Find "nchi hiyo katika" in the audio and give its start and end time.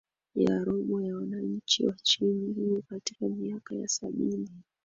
1.93-3.27